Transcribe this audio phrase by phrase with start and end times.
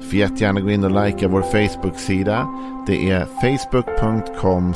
[0.00, 2.48] Får jättegärna gå in och likea vår Facebook-sida.
[2.86, 4.74] Det är facebook.com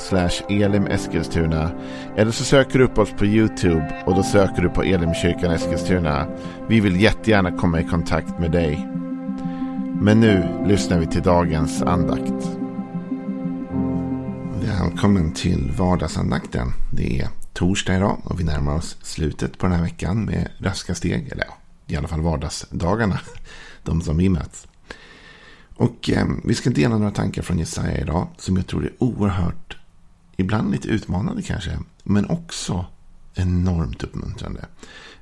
[0.49, 1.71] elimeskilstuna.
[2.17, 6.27] Eller så söker du upp oss på YouTube och då söker du på Elimkyrkan Eskilstuna.
[6.69, 8.89] Vi vill jättegärna komma i kontakt med dig.
[10.01, 12.59] Men nu lyssnar vi till dagens andakt.
[14.61, 16.69] Välkommen till vardagsandakten.
[16.93, 20.95] Det är torsdag idag och vi närmar oss slutet på den här veckan med raska
[20.95, 21.29] steg.
[21.33, 21.55] Eller ja,
[21.87, 23.21] i alla fall vardagsdagarna.
[23.83, 24.67] De som vi möts.
[25.77, 29.77] Och eh, vi ska dela några tankar från Jesaja idag som jag tror är oerhört,
[30.37, 32.87] ibland lite utmanande kanske, men också
[33.35, 34.67] enormt uppmuntrande.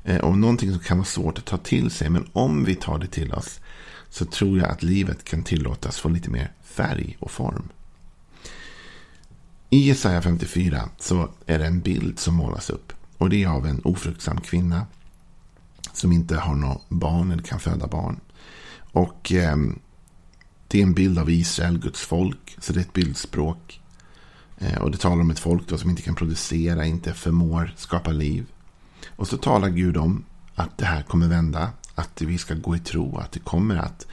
[0.04, 2.98] Eh, och någonting som kan vara svårt att ta till sig, men om vi tar
[2.98, 3.60] det till oss
[4.08, 7.68] så tror jag att livet kan tillåtas få lite mer färg och form.
[9.70, 12.92] I Jesaja 54 så är det en bild som målas upp.
[13.18, 14.86] Och det är av en ofruktsam kvinna.
[15.92, 18.20] Som inte har något barn eller kan föda barn.
[18.92, 19.56] Och eh,
[20.70, 22.56] det är en bild av Israel, Guds folk.
[22.58, 23.80] Så det är ett bildspråk.
[24.58, 28.10] Eh, och det talar om ett folk då som inte kan producera, inte förmår skapa
[28.10, 28.46] liv.
[29.16, 31.70] Och så talar Gud om att det här kommer vända.
[31.94, 34.06] Att vi ska gå i tro, att det kommer att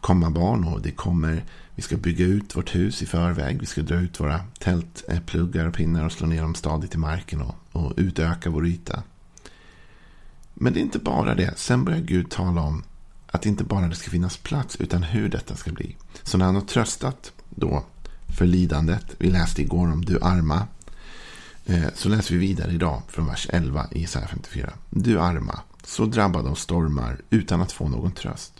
[0.00, 3.60] komma barn och det kommer, vi ska bygga ut vårt hus i förväg.
[3.60, 7.40] Vi ska dra ut våra tältpluggar och pinnar och slå ner dem stadigt i marken
[7.42, 9.02] och, och utöka vår yta.
[10.54, 11.58] Men det är inte bara det.
[11.58, 12.84] Sen börjar Gud tala om
[13.36, 15.96] att inte bara det ska finnas plats utan hur detta ska bli.
[16.22, 17.84] Så när han har tröstat då
[18.36, 19.04] för lidandet.
[19.18, 20.66] Vi läste igår om du arma.
[21.66, 24.72] Eh, så läser vi vidare idag från vers 11 i Isaiah 54.
[24.90, 28.52] Du arma, så drabbad av stormar utan att få någon tröst.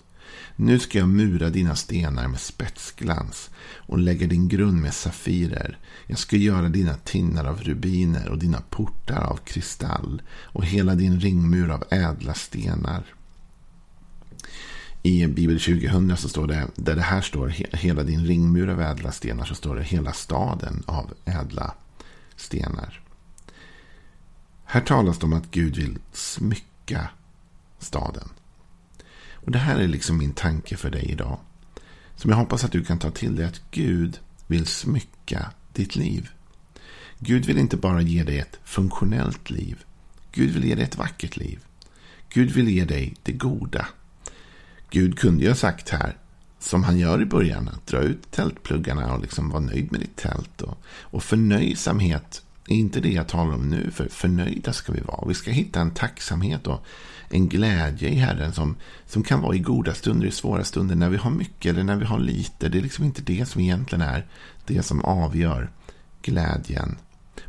[0.56, 5.78] Nu ska jag mura dina stenar med spetsglans och lägga din grund med safirer.
[6.06, 11.20] Jag ska göra dina tinnar av rubiner och dina portar av kristall och hela din
[11.20, 13.04] ringmur av ädla stenar.
[15.06, 19.12] I Bibel 2000 så står det, där det här står hela din ringmur av ädla
[19.12, 21.74] stenar, så står det hela staden av ädla
[22.36, 23.00] stenar.
[24.64, 27.08] Här talas det om att Gud vill smycka
[27.78, 28.28] staden.
[29.30, 31.38] Och Det här är liksom min tanke för dig idag.
[32.16, 33.46] Som jag hoppas att du kan ta till dig.
[33.46, 36.28] Att Gud vill smycka ditt liv.
[37.18, 39.84] Gud vill inte bara ge dig ett funktionellt liv.
[40.32, 41.58] Gud vill ge dig ett vackert liv.
[42.28, 43.86] Gud vill ge dig det goda.
[44.90, 46.16] Gud kunde ju ha sagt här,
[46.58, 50.16] som han gör i början, att dra ut tältpluggarna och liksom vara nöjd med ditt
[50.16, 50.62] tält.
[50.62, 55.28] Och, och förnöjsamhet är inte det jag talar om nu, för förnöjda ska vi vara.
[55.28, 56.86] Vi ska hitta en tacksamhet och
[57.28, 58.76] en glädje i Herren som,
[59.06, 61.96] som kan vara i goda stunder, i svåra stunder, när vi har mycket eller när
[61.96, 62.68] vi har lite.
[62.68, 64.26] Det är liksom inte det som egentligen är
[64.66, 65.70] det som avgör
[66.22, 66.98] glädjen.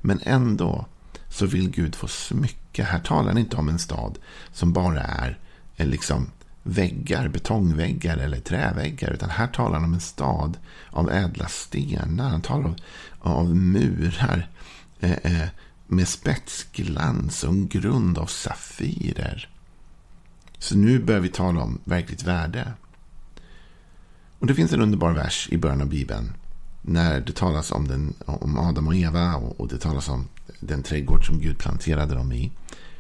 [0.02, 0.86] Men ändå
[1.30, 2.84] så vill Gud få smycka.
[2.84, 4.18] Här talar han inte om en stad
[4.52, 5.38] som bara är
[5.76, 6.32] liksom
[6.68, 9.12] väggar, betongväggar eller träväggar.
[9.12, 10.58] Utan här talar han om en stad
[10.90, 12.30] av ädla stenar.
[12.30, 12.76] Han talar om
[13.20, 14.50] av murar
[15.00, 15.48] eh, eh,
[15.88, 19.50] med spetsglans och en grund av safirer.
[20.60, 22.74] Så nu börjar vi tala om verkligt värde.
[24.40, 26.34] Och Det finns en underbar vers i början av Bibeln.
[26.82, 30.28] När det talas om, den, om Adam och Eva och, och det talas om
[30.60, 32.52] den trädgård som Gud planterade dem i.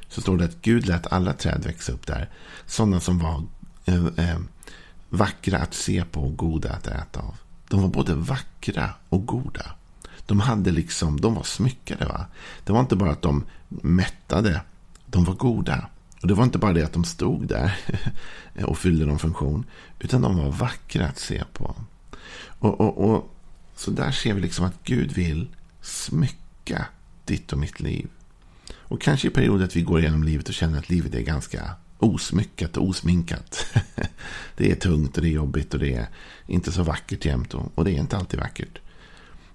[0.09, 2.29] Så står det att Gud lät alla träd växa upp där.
[2.65, 3.43] Sådana som var
[3.87, 4.39] Eh, eh,
[5.09, 7.35] vackra att se på och goda att äta av.
[7.69, 9.71] De var både vackra och goda.
[10.25, 12.05] De hade liksom, de var smyckade.
[12.05, 12.25] Va?
[12.63, 14.61] Det var inte bara att de mättade.
[15.05, 15.87] De var goda.
[16.21, 17.77] Och det var inte bara det att de stod där
[18.65, 19.65] och fyllde någon funktion.
[19.99, 21.75] Utan de var vackra att se på.
[22.59, 23.33] Och, och, och,
[23.75, 25.47] Så där ser vi liksom att Gud vill
[25.81, 26.85] smycka
[27.25, 28.07] ditt och mitt liv.
[28.73, 31.75] Och kanske i perioder att vi går igenom livet och känner att livet är ganska
[31.99, 33.65] osmyckat och osminkat.
[34.57, 36.07] det är tungt och det är jobbigt och det är
[36.47, 37.53] inte så vackert jämt.
[37.53, 38.79] Och, och det är inte alltid vackert.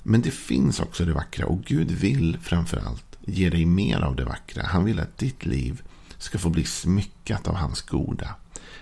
[0.02, 4.24] Men det finns också det vackra och Gud vill framförallt ge dig mer av det
[4.24, 4.62] vackra.
[4.66, 5.82] Han vill att ditt liv
[6.18, 8.34] ska få bli smyckat av hans goda.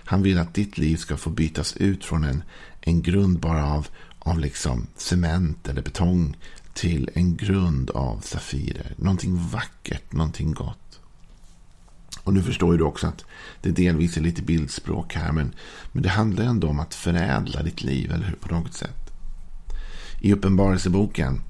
[0.05, 2.43] Han vill att ditt liv ska få bytas ut från en,
[2.81, 3.87] en grund bara av,
[4.19, 6.37] av liksom cement eller betong
[6.73, 8.93] till en grund av safirer.
[8.97, 10.90] Någonting vackert, någonting gott.
[12.23, 13.25] Och nu förstår du också att
[13.61, 15.31] det delvis är lite bildspråk här.
[15.31, 15.53] Men,
[15.91, 18.35] men det handlar ändå om att förädla ditt liv, eller hur?
[18.35, 19.11] På något sätt.
[20.19, 21.41] I Uppenbarelseboken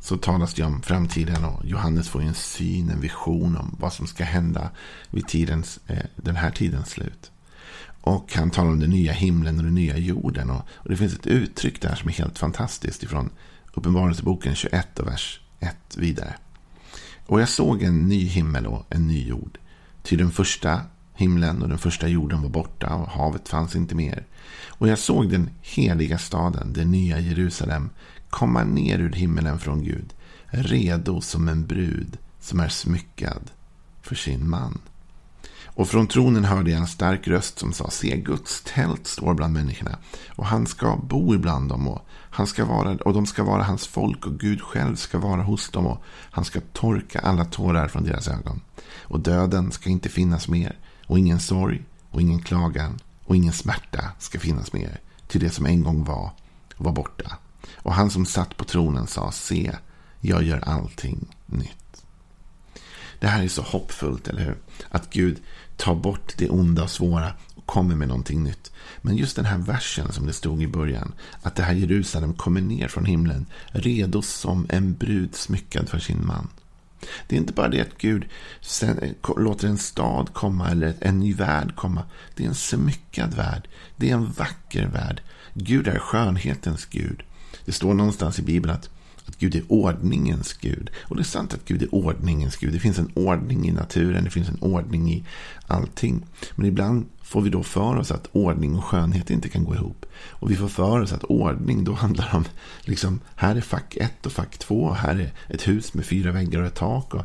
[0.00, 4.06] så talas det om framtiden och Johannes får en syn, en vision om vad som
[4.06, 4.70] ska hända
[5.10, 7.30] vid tidens, eh, den här tidens slut.
[8.00, 10.50] Och han talar om den nya himlen och den nya jorden.
[10.50, 13.30] Och, och det finns ett uttryck där som är helt fantastiskt ifrån
[13.74, 16.34] Uppenbarelseboken 21 och vers 1 vidare.
[17.26, 19.58] Och jag såg en ny himmel och en ny jord.
[20.08, 20.80] Ty den första
[21.14, 24.26] himlen och den första jorden var borta och havet fanns inte mer.
[24.68, 27.90] Och jag såg den heliga staden, det nya Jerusalem,
[28.30, 30.14] komma ner ur himmelen från Gud,
[30.46, 33.50] redo som en brud som är smyckad
[34.02, 34.78] för sin man.
[35.78, 39.54] Och från tronen hörde jag en stark röst som sa, se Guds tält står bland
[39.54, 39.98] människorna
[40.28, 43.86] och han ska bo ibland dem och, han ska vara, och de ska vara hans
[43.86, 48.04] folk och Gud själv ska vara hos dem och han ska torka alla tårar från
[48.04, 48.60] deras ögon.
[49.00, 54.04] Och döden ska inte finnas mer och ingen sorg och ingen klagan och ingen smärta
[54.18, 56.30] ska finnas mer till det som en gång var,
[56.76, 57.36] var borta.
[57.76, 59.76] Och han som satt på tronen sa, se,
[60.20, 62.04] jag gör allting nytt.
[63.20, 64.56] Det här är så hoppfullt, eller hur?
[64.88, 65.42] Att Gud
[65.78, 68.72] tar bort det onda och svåra och kommer med någonting nytt.
[69.02, 72.60] Men just den här versen som det stod i början, att det här Jerusalem kommer
[72.60, 76.48] ner från himlen, redo som en brud smyckad för sin man.
[77.26, 78.24] Det är inte bara det att Gud
[79.36, 82.02] låter en stad komma eller en ny värld komma.
[82.34, 83.68] Det är en smyckad värld.
[83.96, 85.22] Det är en vacker värld.
[85.54, 87.22] Gud är skönhetens Gud.
[87.64, 88.90] Det står någonstans i Bibeln att,
[89.28, 90.90] att Gud är ordningens Gud.
[91.02, 92.72] Och det är sant att Gud är ordningens Gud.
[92.72, 95.24] Det finns en ordning i naturen, det finns en ordning i
[95.66, 96.26] allting.
[96.54, 100.06] Men ibland får vi då för oss att ordning och skönhet inte kan gå ihop.
[100.30, 102.44] Och vi får för oss att ordning då handlar om,
[102.80, 104.92] liksom, här är fack 1 och fack 2.
[104.92, 107.14] Här är ett hus med fyra väggar och ett tak.
[107.14, 107.24] Och,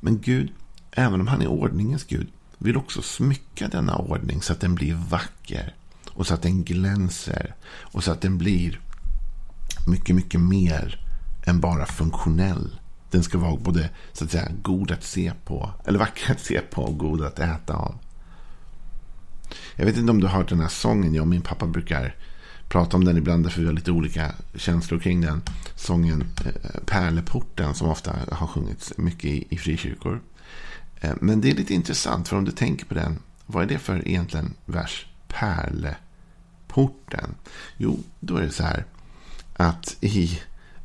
[0.00, 0.52] men Gud,
[0.90, 2.26] även om han är ordningens Gud,
[2.58, 5.74] vill också smycka denna ordning så att den blir vacker.
[6.10, 7.54] Och så att den glänser.
[7.64, 8.80] Och så att den blir
[9.86, 11.09] mycket, mycket mer
[11.46, 12.78] än bara funktionell.
[13.10, 16.60] Den ska vara både så att säga god att se på, eller vacker att se
[16.60, 17.94] på och god att äta av.
[19.76, 21.14] Jag vet inte om du har hört den här sången.
[21.14, 22.16] Jag och min pappa brukar
[22.68, 23.52] prata om den ibland.
[23.52, 25.42] För vi har lite olika känslor kring den.
[25.74, 26.52] Sången eh,
[26.86, 30.20] Pärleporten som ofta har sjungits mycket i, i frikyrkor.
[31.00, 32.28] Eh, men det är lite intressant.
[32.28, 33.18] För om du tänker på den.
[33.46, 35.06] Vad är det för egentligen vers?
[35.28, 37.34] Pärleporten.
[37.76, 38.84] Jo, då är det så här.
[39.56, 40.40] Att i,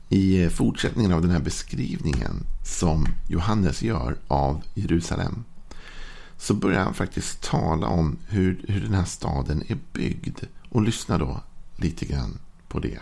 [0.09, 2.45] i eh, fortsättningen av den här beskrivningen.
[2.65, 5.43] Som Johannes gör av Jerusalem
[6.37, 10.39] så börjar han faktiskt tala om hur, hur den här staden är byggd.
[10.69, 11.41] Och lyssna då
[11.75, 12.99] lite grann på det.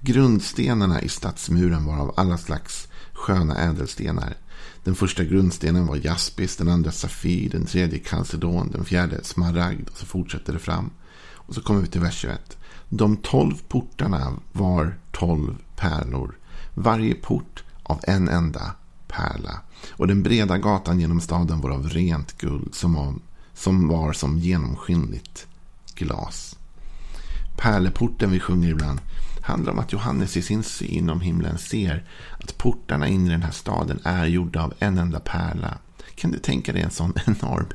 [0.00, 4.36] Grundstenarna i stadsmuren var av alla slags sköna ädelstenar.
[4.84, 9.88] Den första grundstenen var jaspis, den andra safir, den tredje kalcedon, den fjärde smaragd.
[9.88, 10.90] Och så fortsätter det fram.
[11.20, 12.57] Och så kommer vi till vers 21.
[12.88, 16.38] De tolv portarna var tolv pärlor.
[16.74, 18.74] Varje port av en enda
[19.08, 19.60] pärla.
[19.90, 23.14] Och den breda gatan genom staden var av rent guld som var
[23.54, 25.46] som, var som genomskinligt
[25.94, 26.56] glas.
[27.56, 29.00] Pärleporten vi sjunger ibland
[29.42, 32.04] handlar om att Johannes i sin syn om himlen ser
[32.38, 35.78] att portarna in i den här staden är gjorda av en enda pärla.
[36.14, 37.66] Kan du tänka dig en sån enorm,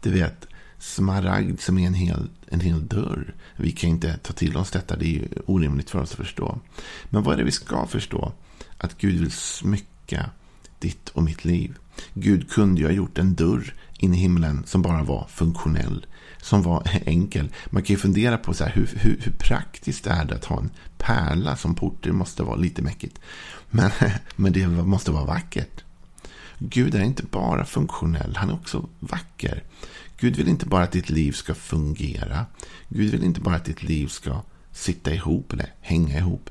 [0.00, 0.46] du vet,
[0.82, 3.34] smaragd som är en hel, en hel dörr.
[3.56, 6.58] Vi kan inte ta till oss detta, det är orimligt för oss att förstå.
[7.04, 8.32] Men vad är det vi ska förstå?
[8.78, 10.30] Att Gud vill smycka
[10.78, 11.78] ditt och mitt liv.
[12.14, 16.06] Gud kunde ju ha gjort en dörr in i himlen som bara var funktionell.
[16.42, 17.52] Som var enkel.
[17.70, 20.58] Man kan ju fundera på så här, hur, hur, hur praktiskt är det att ha
[20.58, 21.98] en pärla som port.
[22.02, 23.20] Det måste vara lite mäckigt.
[23.70, 23.90] Men,
[24.36, 25.84] men det måste vara vackert.
[26.58, 29.62] Gud är inte bara funktionell, han är också vacker.
[30.22, 32.46] Gud vill inte bara att ditt liv ska fungera.
[32.88, 36.50] Gud vill inte bara att ditt liv ska sitta ihop eller hänga ihop.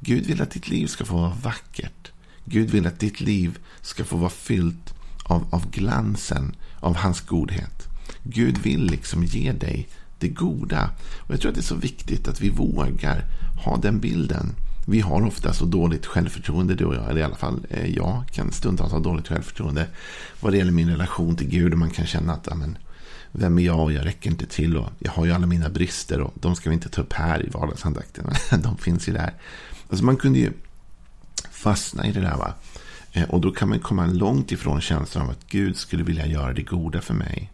[0.00, 2.12] Gud vill att ditt liv ska få vara vackert.
[2.44, 7.88] Gud vill att ditt liv ska få vara fyllt av, av glansen av hans godhet.
[8.22, 9.88] Gud vill liksom ge dig
[10.18, 10.90] det goda.
[11.18, 13.24] Och Jag tror att det är så viktigt att vi vågar
[13.64, 14.54] ha den bilden.
[14.86, 17.10] Vi har ofta så dåligt självförtroende, du och jag.
[17.10, 19.86] Eller i alla fall eh, jag kan stundtals ha dåligt självförtroende
[20.40, 21.72] vad det gäller min relation till Gud.
[21.72, 22.78] Och man kan känna att amen,
[23.32, 24.76] vem är jag och jag räcker inte till.
[24.76, 27.46] Och jag har ju alla mina brister och de ska vi inte ta upp här
[27.46, 28.30] i vardagsandakten.
[28.62, 29.34] de finns ju där.
[29.88, 30.52] Alltså man kunde ju
[31.50, 32.36] fastna i det där.
[32.36, 32.54] Va?
[33.12, 36.52] Eh, och då kan man komma långt ifrån känslan av att Gud skulle vilja göra
[36.52, 37.52] det goda för mig.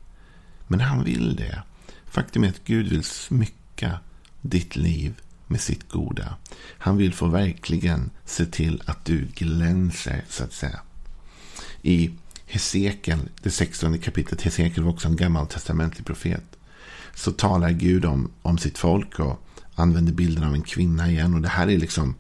[0.67, 1.63] Men han vill det.
[2.07, 3.99] Faktum är att Gud vill smycka
[4.41, 6.35] ditt liv med sitt goda.
[6.79, 10.81] Han vill få verkligen se till att du glänser, så att säga.
[11.83, 12.11] I
[12.49, 16.45] Hesekiel, det 16 kapitlet, Hesekiel var också en gammaltestamentlig profet,
[17.15, 21.35] så talar Gud om, om sitt folk och använder bilden av en kvinna igen.
[21.35, 22.15] Och det här är liksom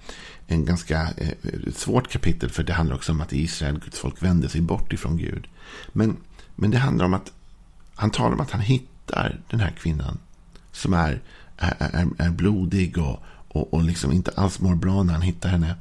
[0.46, 2.50] en ganska eh, svårt kapitel.
[2.50, 5.46] För det handlar också om att Israel, Guds folk, vände sig bort ifrån Gud.
[5.92, 6.16] Men,
[6.54, 7.32] men det handlar om att
[7.94, 10.18] han talar om att han hittar den här kvinnan.
[10.72, 11.22] Som är,
[11.56, 15.74] är, är blodig och, och, och liksom inte alls mår bra när han hittar henne.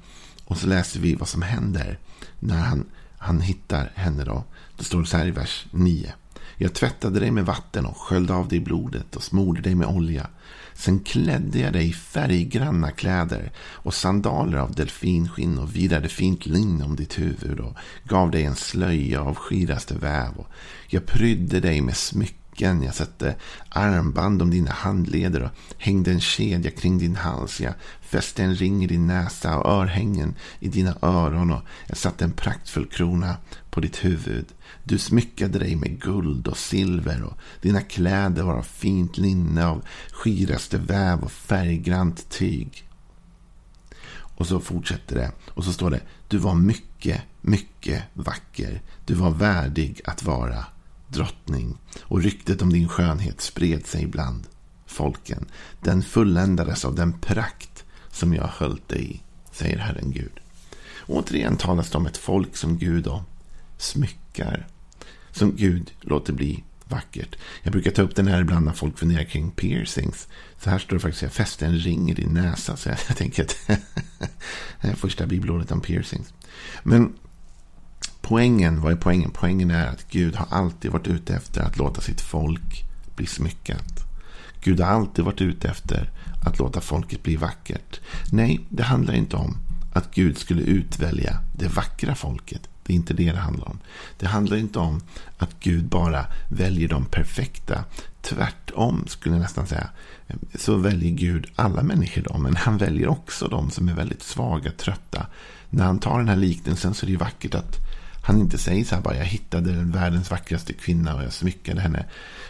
[0.46, 2.00] Och så läser vi vad som händer
[2.40, 2.86] när han,
[3.18, 4.24] han hittar henne.
[4.24, 4.44] Då.
[4.78, 6.14] Det står så här i vers 9.
[6.58, 10.28] Jag tvättade dig med vatten och sköljde av dig blodet och smorde dig med olja.
[10.74, 16.86] Sen klädde jag dig i färggranna kläder och sandaler av delfinskinn och virade fint linne
[16.86, 20.38] om ditt huvud och gav dig en slöja av skiraste väv.
[20.38, 20.48] Och
[20.88, 23.36] jag prydde dig med smycken, jag satte
[23.70, 27.62] armband om dina handleder och hängde en kedja kring din hals.
[27.62, 32.24] Jag fäste en ring i din näsa och örhängen i dina öron och jag satte
[32.24, 33.38] en praktfull krona
[33.70, 34.46] på ditt huvud.
[34.84, 39.86] Du smyckade dig med guld och silver och dina kläder var av fint linne av
[40.12, 42.84] skiraste väv och färggrant tyg.
[44.38, 45.32] Och så fortsätter det.
[45.50, 46.02] Och så står det.
[46.28, 48.82] Du var mycket, mycket vacker.
[49.06, 50.66] Du var värdig att vara
[51.08, 51.78] drottning.
[52.02, 54.48] Och ryktet om din skönhet spred sig bland
[54.86, 55.46] folken.
[55.82, 59.22] Den fulländades av den prakt som jag höll dig i,
[59.52, 60.40] säger Herren Gud.
[61.06, 63.24] återigen talas det om ett folk som Gud då
[63.78, 64.68] smyckar
[65.32, 67.36] som Gud låter bli vackert.
[67.64, 70.28] Jag brukar ta upp den här ibland när folk funderar kring piercings.
[70.60, 72.78] Så här står det faktiskt, jag fäste en ring i din näsa.
[72.78, 73.58] Så jag, jag tänker att
[74.82, 76.34] det är första bibelordet om piercings.
[76.84, 77.14] Men
[78.28, 79.32] poängen, vad är poängen?
[79.34, 84.06] Poängen är att Gud har alltid varit ute efter att låta sitt folk bli smyckat.
[84.62, 86.10] Gud har alltid varit ute efter
[86.46, 88.00] att låta folket bli vackert.
[88.32, 89.58] Nej, det handlar inte om
[89.94, 92.62] att Gud skulle utvälja det vackra folket.
[92.84, 93.80] Det är inte det det handlar om.
[94.18, 95.02] Det handlar inte om
[95.38, 97.84] att Gud bara väljer de perfekta.
[98.22, 99.90] Tvärtom skulle jag nästan säga.
[100.56, 102.38] Så väljer Gud alla människor då.
[102.38, 105.26] Men han väljer också de som är väldigt svaga, trötta.
[105.70, 107.87] När han tar den här liknelsen så är det ju vackert att
[108.28, 112.06] han inte säger så här bara jag hittade världens vackraste kvinna och jag smyckade henne.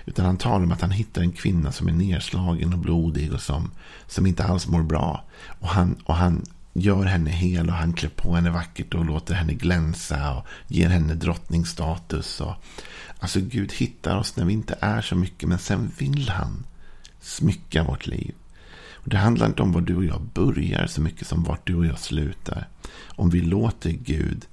[0.06, 3.42] Utan han talar om att han hittar en kvinna som är nedslagen och blodig och
[3.42, 3.72] som,
[4.08, 5.24] som inte alls mår bra.
[5.60, 9.34] Och han, och han gör henne hel och han klär på henne vackert och låter
[9.34, 12.42] henne glänsa och ger henne drottningstatus.
[12.42, 12.54] Och,
[13.20, 16.66] alltså Gud hittar oss när vi inte är så mycket men sen vill han
[17.22, 18.34] smycka vårt liv.
[18.94, 21.76] Och Det handlar inte om var du och jag börjar så mycket som vart du
[21.76, 22.68] och jag slutar.
[23.06, 24.46] Om vi låter Gud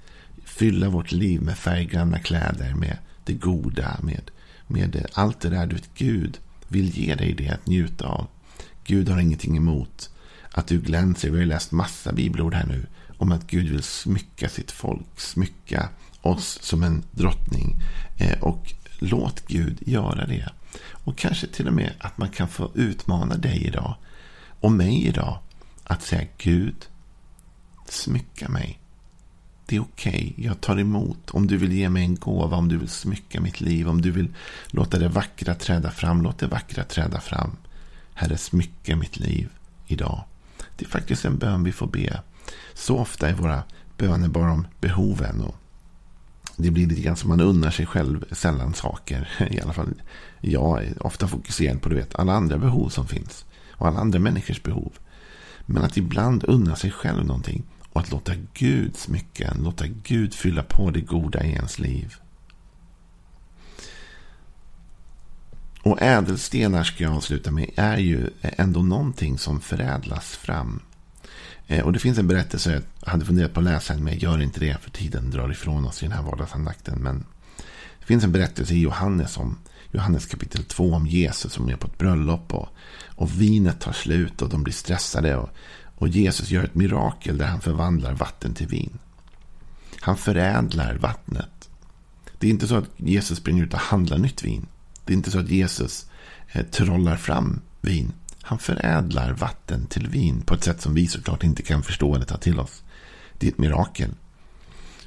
[0.55, 4.31] fylla vårt liv med färggranna kläder, med det goda, med,
[4.67, 8.27] med allt det där du vet, Gud vill ge dig det att njuta av.
[8.83, 10.09] Gud har ingenting emot
[10.51, 11.29] att du glänser.
[11.29, 12.85] Vi har läst massa bibelord här nu
[13.17, 15.89] om att Gud vill smycka sitt folk, smycka
[16.21, 17.75] oss som en drottning.
[18.17, 20.49] Eh, och låt Gud göra det.
[20.91, 23.95] Och kanske till och med att man kan få utmana dig idag
[24.59, 25.39] och mig idag
[25.83, 26.85] att säga Gud,
[27.87, 28.79] smycka mig.
[29.65, 30.45] Det är okej, okay.
[30.45, 31.31] jag tar emot.
[31.31, 34.11] Om du vill ge mig en gåva, om du vill smycka mitt liv, om du
[34.11, 34.27] vill
[34.67, 37.51] låta det vackra träda fram, låt det vackra träda fram.
[38.13, 39.49] Herre, smycka mitt liv
[39.87, 40.23] idag.
[40.75, 42.21] Det är faktiskt en bön vi får be.
[42.73, 43.63] Så ofta är våra
[43.97, 45.41] böner bara om behoven.
[45.41, 45.55] Och
[46.57, 49.29] det blir lite grann som man unnar sig själv sällan saker.
[49.51, 49.93] I alla fall
[50.41, 53.45] jag är ofta fokuserad på du vet, alla andra behov som finns.
[53.71, 54.91] Och alla andra människors behov.
[55.65, 57.63] Men att ibland unna sig själv någonting.
[57.95, 62.15] Och att låta Gud smycka Låta Gud fylla på det goda i ens liv.
[65.81, 70.81] Och ädelstenar ska jag avsluta med är ju ändå någonting som förädlas fram.
[71.67, 74.21] Eh, och det finns en berättelse, jag hade funderat på att läsa den, men jag
[74.21, 76.99] gör inte det för tiden drar ifrån oss i den här vardagsandakten.
[76.99, 77.25] Men
[77.99, 79.57] det finns en berättelse i Johannes om
[79.91, 82.53] Johannes kapitel 2 om Jesus som är på ett bröllop.
[82.53, 82.67] Och,
[83.15, 85.37] och vinet tar slut och de blir stressade.
[85.37, 85.49] Och,
[85.95, 88.99] och Jesus gör ett mirakel där han förvandlar vatten till vin.
[89.99, 91.69] Han förädlar vattnet.
[92.39, 94.67] Det är inte så att Jesus springer ut och handlar nytt vin.
[95.05, 96.09] Det är inte så att Jesus
[96.51, 98.13] eh, trollar fram vin.
[98.41, 102.25] Han förädlar vatten till vin på ett sätt som vi såklart inte kan förstå eller
[102.25, 102.83] ta till oss.
[103.37, 104.09] Det är ett mirakel.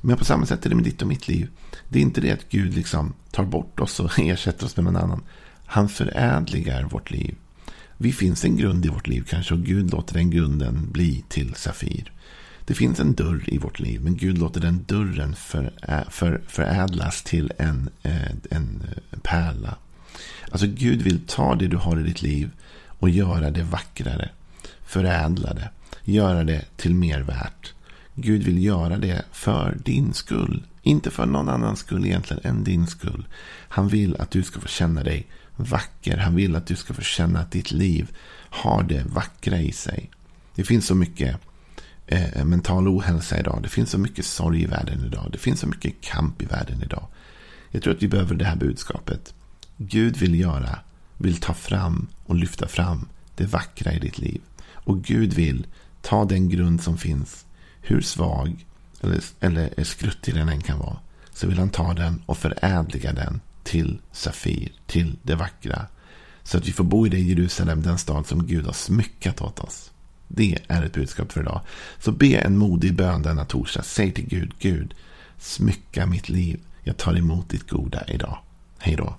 [0.01, 1.51] Men på samma sätt är det med ditt och mitt liv.
[1.89, 4.97] Det är inte det att Gud liksom tar bort oss och ersätter oss med någon
[4.97, 5.23] annan.
[5.67, 7.37] Han förädligar vårt liv.
[8.01, 11.55] Vi finns en grund i vårt liv kanske och Gud låter den grunden bli till
[11.55, 12.13] Safir.
[12.65, 15.73] Det finns en dörr i vårt liv men Gud låter den dörren för,
[16.11, 19.75] för, förädlas till en, eh, en eh, pärla.
[20.51, 22.51] Alltså Gud vill ta det du har i ditt liv
[22.99, 24.31] och göra det vackrare.
[24.83, 25.71] Förädla det.
[26.05, 27.73] Göra det till mer värt.
[28.15, 30.63] Gud vill göra det för din skull.
[30.83, 33.27] Inte för någon annans skull egentligen än din skull.
[33.69, 35.27] Han vill att du ska få känna dig
[35.59, 36.17] vacker.
[36.17, 38.17] Han vill att du ska få känna att ditt liv
[38.51, 40.11] har det vackra i sig.
[40.55, 41.37] Det finns så mycket
[42.07, 43.61] eh, mental ohälsa idag.
[43.63, 45.29] Det finns så mycket sorg i världen idag.
[45.33, 47.07] Det finns så mycket kamp i världen idag.
[47.71, 49.35] Jag tror att vi behöver det här budskapet.
[49.77, 50.79] Gud vill göra,
[51.17, 54.41] vill ta fram och lyfta fram det vackra i ditt liv.
[54.73, 55.67] Och Gud vill
[56.03, 57.47] ta den grund som finns,
[57.81, 58.67] hur svag
[59.01, 60.99] eller, eller skruttig den än kan vara.
[61.33, 65.87] Så vill han ta den och förädliga den till Safir, till det vackra.
[66.43, 69.59] Så att vi får bo i det Jerusalem, den stad som Gud har smyckat åt
[69.59, 69.91] oss.
[70.29, 71.61] Det är ett budskap för idag.
[71.99, 73.83] Så be en modig bön denna torsdag.
[73.83, 74.95] Säg till Gud, Gud,
[75.39, 76.61] smycka mitt liv.
[76.83, 78.39] Jag tar emot ditt goda idag.
[78.79, 79.17] Hej då.